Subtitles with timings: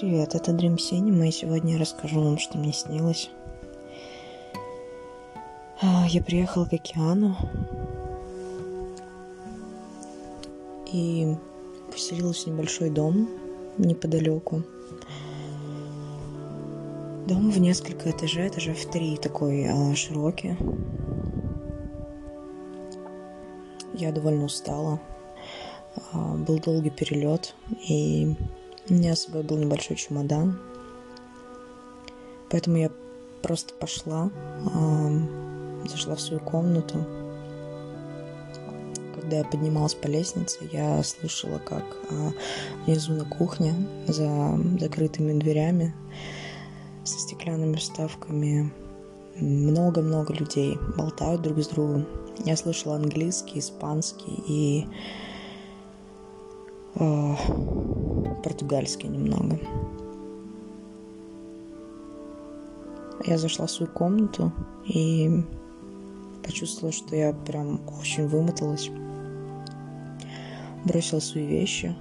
[0.00, 3.28] Привет, это Dream Cinema, и сегодня я расскажу вам, что мне снилось.
[5.82, 7.36] А, я приехала к океану
[10.90, 11.36] и
[11.92, 13.28] поселилась в небольшой дом
[13.76, 14.62] неподалеку.
[17.28, 20.56] Дом в несколько этажей, этажа в три, такой а, широкий.
[23.92, 24.98] Я довольно устала.
[26.14, 27.54] А, был долгий перелет,
[27.86, 28.34] и
[28.90, 30.58] у меня с собой был небольшой чемодан.
[32.50, 32.90] Поэтому я
[33.42, 34.30] просто пошла,
[34.74, 37.06] э, зашла в свою комнату.
[39.14, 42.30] Когда я поднималась по лестнице, я слышала, как э,
[42.86, 43.74] внизу на кухне
[44.08, 45.94] за закрытыми дверями
[47.04, 48.72] со стеклянными вставками
[49.36, 52.06] много-много людей болтают друг с другом.
[52.44, 54.86] Я слышала английский, испанский и
[56.94, 57.34] э,
[58.42, 59.58] португальский немного.
[63.26, 64.52] Я зашла в свою комнату
[64.86, 65.42] и
[66.42, 68.90] почувствовала, что я прям очень вымоталась.
[70.84, 71.94] Бросила свои вещи,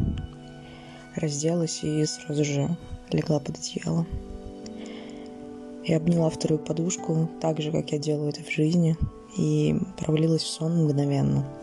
[1.15, 2.77] разделась и сразу же
[3.11, 4.05] легла под одеяло.
[5.83, 8.95] Я обняла вторую подушку, так же, как я делаю это в жизни,
[9.37, 11.45] и провалилась в сон мгновенно–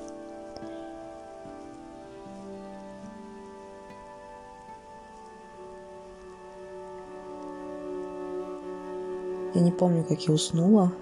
[9.56, 10.92] Я не помню, как я уснула,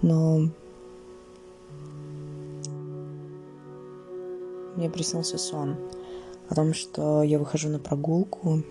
[0.00, 0.48] но
[4.76, 5.76] мне приснился сон
[6.48, 8.62] о том, что я выхожу на прогулку,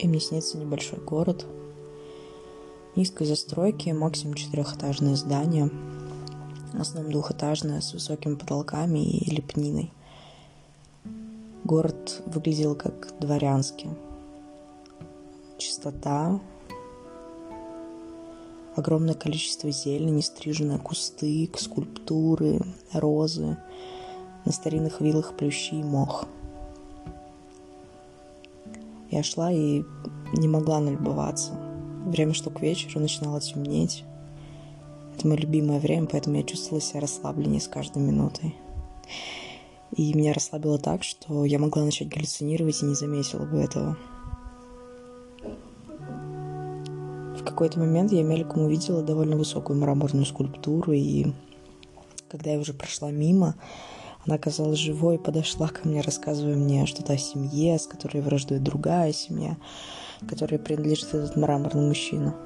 [0.00, 1.46] и мне снится небольшой город,
[2.96, 5.70] низкой застройки, максимум четырехэтажное здание,
[6.72, 9.92] в основном двухэтажное, с высокими потолками и лепниной.
[11.62, 13.90] Город выглядел как дворянский.
[15.56, 16.40] Чистота,
[18.76, 22.60] огромное количество зелени, стриженные кусты, скульптуры,
[22.92, 23.56] розы,
[24.44, 26.26] на старинных вилах плющи и мох.
[29.10, 29.84] Я шла и
[30.32, 31.52] не могла налюбоваться.
[32.06, 34.04] Время шло к вечеру, начинало темнеть.
[35.14, 38.56] Это мое любимое время, поэтому я чувствовала себя расслабленнее с каждой минутой.
[39.94, 43.98] И меня расслабило так, что я могла начать галлюцинировать и не заметила бы этого.
[47.42, 51.32] В какой-то момент я мельком увидела довольно высокую мраморную скульптуру, и
[52.30, 53.56] когда я уже прошла мимо,
[54.24, 59.12] она оказалась живой подошла ко мне, рассказывая мне что-то о семье, с которой враждует другая
[59.12, 59.56] семья,
[60.28, 62.36] которой принадлежит этот мраморный мужчина.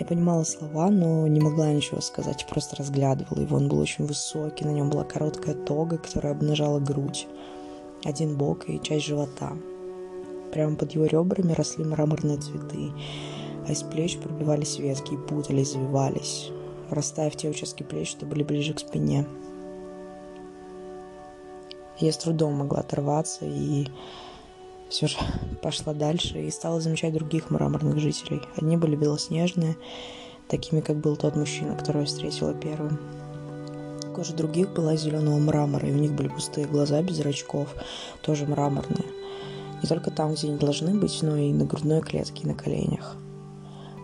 [0.00, 3.58] Я понимала слова, но не могла ничего сказать, просто разглядывала его.
[3.58, 7.28] Он был очень высокий, на нем была короткая тога, которая обнажала грудь,
[8.04, 9.52] один бок и часть живота–
[10.56, 12.90] Прямо под его ребрами росли мраморные цветы,
[13.68, 16.48] а из плеч пробивались ветки и путались, завивались,
[16.88, 19.26] растая те участки плеч, что были ближе к спине.
[21.98, 23.88] Я с трудом могла оторваться и
[24.88, 25.18] все же
[25.62, 28.40] пошла дальше и стала замечать других мраморных жителей.
[28.56, 29.76] Одни были белоснежные,
[30.48, 32.98] такими, как был тот мужчина, которого я встретила первым.
[34.14, 37.74] Кожа других была зеленого мрамора, и у них были пустые глаза без зрачков,
[38.22, 39.04] тоже мраморные–
[39.86, 43.14] не только там, где они должны быть, но и на грудной клетке и на коленях.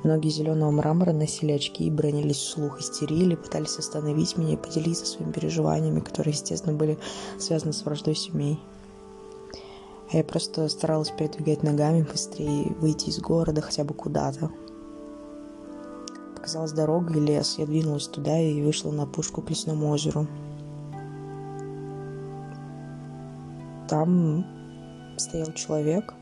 [0.05, 5.33] Многие зеленого мрамора носили очки и бронились вслух, истерили, пытались остановить меня и поделиться своими
[5.33, 6.99] переживаниями, которые, естественно, были
[7.39, 8.61] связаны с враждой семей.
[10.13, 14.51] А я просто старалась передвигать ногами быстрее, выйти из города хотя бы куда-то.
[16.37, 17.57] Показалась дорога и лес.
[17.59, 20.29] Я двинулась туда и вышла на пушку к лесному озеру.
[23.89, 24.62] Там
[25.23, 26.15] стоял человек,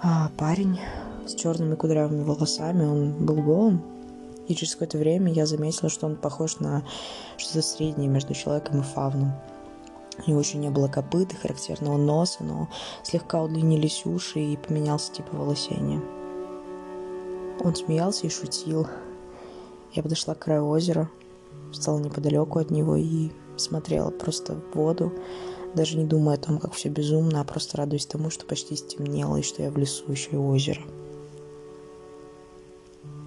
[0.00, 0.78] а парень
[1.26, 3.82] с черными кудрявыми волосами, он был голым.
[4.46, 6.82] И через какое-то время я заметила, что он похож на
[7.36, 9.32] что-то среднее между человеком и фавном.
[10.26, 12.68] У него еще не было копыт и характерного носа, но
[13.02, 16.00] слегка удлинились уши и поменялся тип волосения.
[17.60, 18.86] Он смеялся и шутил.
[19.92, 21.10] Я подошла к краю озера,
[21.72, 25.12] встала неподалеку от него и смотрела просто в воду,
[25.74, 29.36] даже не думая о том, как все безумно, а просто радуясь тому, что почти стемнело
[29.36, 30.82] и что я в лесу еще и озеро.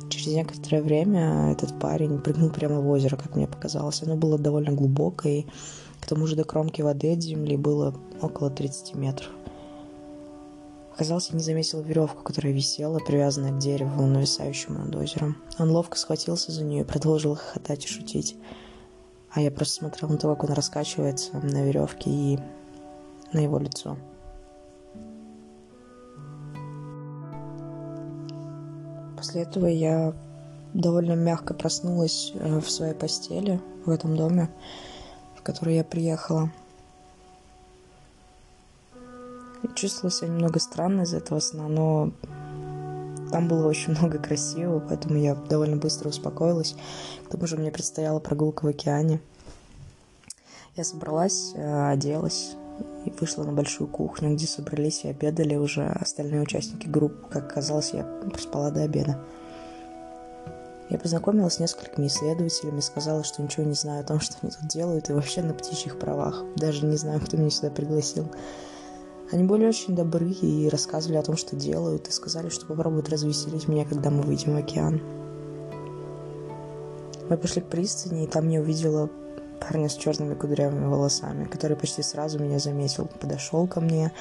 [0.10, 4.04] Через некоторое время этот парень прыгнул прямо в озеро, как мне показалось.
[4.04, 5.46] Оно было довольно глубокое, и
[6.02, 9.30] к тому же до кромки воды от земли было около 30 метров.
[10.94, 15.38] Оказалось, я не заметила веревку, которая висела, привязанная к дереву, нависающему над озером.
[15.58, 18.36] Он ловко схватился за нее и продолжил хохотать и шутить.
[19.34, 22.40] А я просто смотрела, на то, как он раскачивается на веревке и
[23.32, 23.98] на его лицо.
[29.16, 30.14] После этого я
[30.74, 34.50] довольно мягко проснулась э, в своей постели в этом доме,
[35.38, 36.52] в который я приехала.
[39.64, 42.12] И чувствовала себя немного странно из этого сна, но
[43.32, 46.76] там было очень много красивого, поэтому я довольно быстро успокоилась.
[47.26, 49.20] К тому же мне предстояла прогулка в океане.
[50.76, 52.56] Я собралась, э, оделась
[53.06, 57.28] и вышла на большую кухню, где собрались и обедали уже остальные участники группы.
[57.30, 59.20] Как оказалось, я проспала до обеда.
[60.90, 64.68] Я познакомилась с несколькими исследователями, сказала, что ничего не знаю о том, что они тут
[64.68, 66.44] делают, и вообще на птичьих правах.
[66.58, 68.30] Даже не знаю, кто меня сюда пригласил.
[69.32, 73.70] Они были очень добры и рассказывали о том, что делают, и сказали, что попробуют развеселить
[73.70, 75.02] меня, когда мы выйдем в океан.
[77.30, 79.10] Мы пошли к пристани, и там я увидела
[79.62, 83.10] парня с черными кудрявыми волосами, который почти сразу меня заметил.
[83.22, 84.12] Подошел ко мне,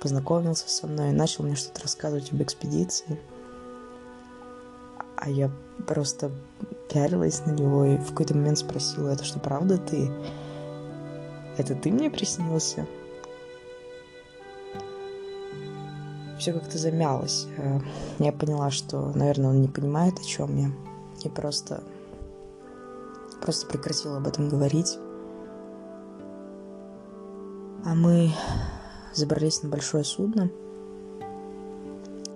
[0.00, 3.20] познакомился со мной, начал мне что-то рассказывать об экспедиции.
[5.14, 5.48] А я
[5.86, 6.32] просто
[6.92, 10.10] пялилась на него и в какой-то момент спросила, это что, правда ты?
[11.56, 12.84] Это ты мне приснился?
[16.38, 17.46] Все как-то замялось.
[17.56, 17.80] Э,
[18.18, 20.70] я поняла, что, наверное, он не понимает, о чем я.
[21.24, 21.82] И просто
[23.40, 24.98] просто прекратила об этом говорить.
[27.84, 28.32] А мы
[29.14, 30.50] забрались на большое судно,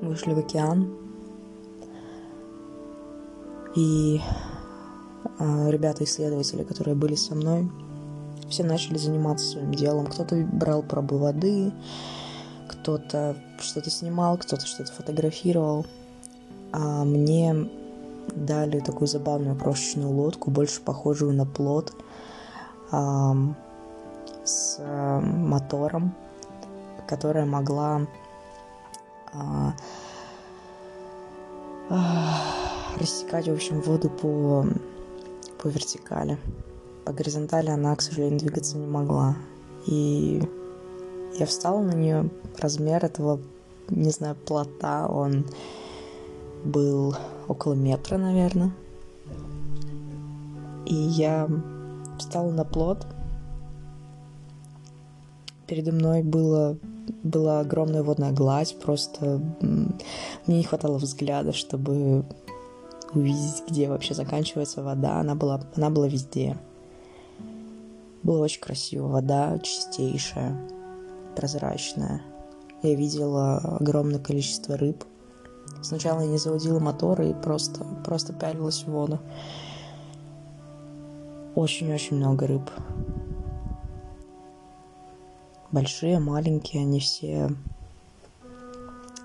[0.01, 0.95] вышли в океан,
[3.75, 4.21] и
[5.39, 7.69] э, ребята-исследователи, которые были со мной,
[8.49, 10.07] все начали заниматься своим делом.
[10.07, 11.73] Кто-то брал пробы воды,
[12.81, 15.87] кто-то что-то снимал, кто-то что-то фотографировал.
[16.73, 17.69] А мне
[18.35, 21.93] дали такую забавную крошечную лодку, больше похожую на плот,
[22.93, 23.57] эм,
[24.45, 26.15] с э, мотором,
[27.09, 28.07] которая могла
[29.33, 29.39] э,
[31.91, 31.95] э,
[32.99, 34.65] рассекать, в общем, воду по,
[35.61, 36.39] по вертикали.
[37.05, 39.35] По горизонтали она, к сожалению, двигаться не могла.
[39.87, 40.43] И
[41.41, 42.31] я встала на нее.
[42.59, 43.41] Размер этого,
[43.89, 45.47] не знаю, плота, он
[46.65, 47.17] был
[47.49, 48.73] около метра, наверное.
[50.87, 51.49] И я
[52.19, 53.07] встала на плот.
[55.67, 56.77] Передо мной было,
[57.23, 62.25] была огромная водная гладь, просто мне не хватало взгляда, чтобы
[63.15, 65.21] увидеть, где вообще заканчивается вода.
[65.21, 66.59] Она была, она была везде.
[68.23, 69.07] Было очень красиво.
[69.07, 70.59] Вода чистейшая,
[71.35, 72.23] прозрачная.
[72.83, 75.05] Я видела огромное количество рыб.
[75.83, 79.19] Сначала я не заводила мотор и просто, просто пялилась в воду.
[81.55, 82.71] Очень-очень много рыб.
[85.73, 87.51] Большие, маленькие, они все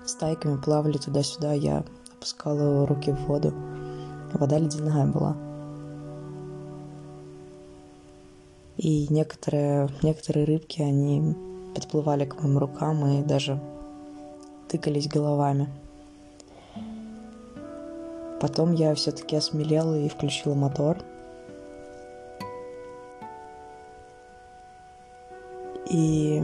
[0.04, 1.52] стайками плавали туда-сюда.
[1.52, 1.84] Я
[2.16, 3.52] опускала руки в воду.
[4.32, 5.36] Вода ледяная была.
[8.76, 11.34] И некоторые, некоторые рыбки, они
[11.76, 13.60] подплывали к моим рукам и даже
[14.68, 15.68] тыкались головами.
[18.40, 20.98] Потом я все-таки осмелела и включила мотор.
[25.90, 26.42] И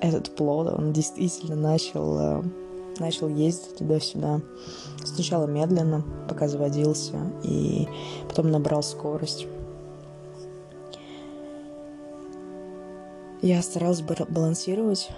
[0.00, 2.42] этот плод, он действительно начал, э,
[2.98, 4.40] начал ездить туда-сюда.
[5.04, 7.88] Сначала медленно, пока заводился, и
[8.28, 9.46] потом набрал скорость.
[13.46, 15.08] Я старалась балансировать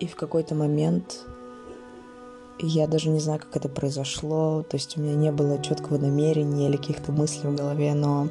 [0.00, 1.20] И в какой-то момент
[2.58, 6.66] я даже не знаю, как это произошло, то есть у меня не было четкого намерения
[6.66, 8.30] или каких-то мыслей в голове, но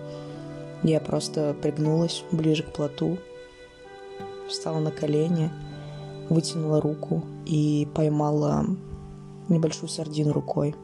[0.84, 3.18] я просто пригнулась ближе к плоту,
[4.50, 5.50] встала на колени,
[6.30, 8.66] вытянула руку и поймала
[9.48, 10.76] небольшую сардину рукой.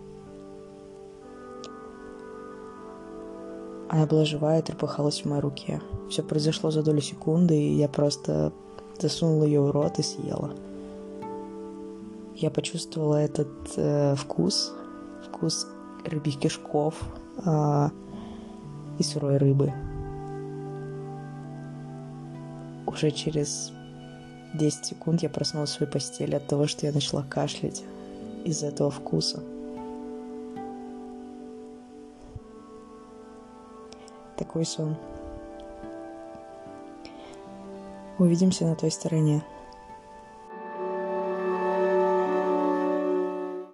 [3.90, 5.82] Она была живая трепыхалась в моей руке.
[6.10, 8.52] Все произошло за долю секунды, и я просто
[9.00, 10.52] засунула ее в рот и съела–
[12.38, 14.72] я почувствовала этот э, вкус,
[15.26, 15.68] вкус
[16.06, 16.94] рыбьих кишков
[17.44, 17.90] э,
[19.00, 19.74] и сырой рыбы.
[22.86, 23.72] Уже через
[24.54, 27.84] 10 секунд я проснулась в своей постели от того, что я начала кашлять
[28.46, 29.42] из-за этого вкуса.
[34.38, 34.96] Такой сон.
[38.20, 39.42] Увидимся на той стороне.